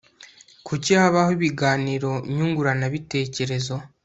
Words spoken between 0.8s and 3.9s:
habaho ibiganiro nyunguranabitekerezo